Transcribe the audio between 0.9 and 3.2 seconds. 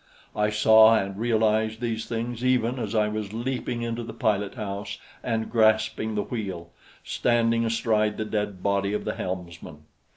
and realized these things even as I